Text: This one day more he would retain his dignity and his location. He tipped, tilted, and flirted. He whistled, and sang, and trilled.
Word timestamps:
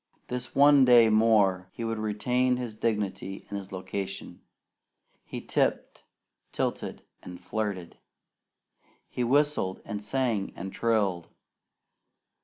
This 0.29 0.55
one 0.55 0.83
day 0.83 1.09
more 1.09 1.69
he 1.73 1.83
would 1.83 1.99
retain 1.99 2.57
his 2.57 2.73
dignity 2.73 3.45
and 3.51 3.57
his 3.59 3.71
location. 3.71 4.41
He 5.25 5.41
tipped, 5.41 6.05
tilted, 6.51 7.03
and 7.21 7.39
flirted. 7.39 7.99
He 9.11 9.23
whistled, 9.23 9.79
and 9.85 10.03
sang, 10.03 10.53
and 10.55 10.73
trilled. 10.73 11.27